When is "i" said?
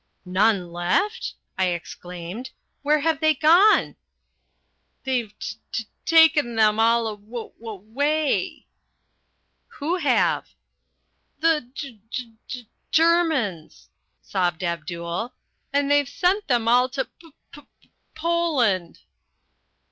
1.59-1.65